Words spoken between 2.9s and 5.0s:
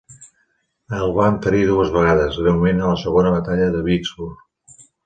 la segona batalla de Vicksburg.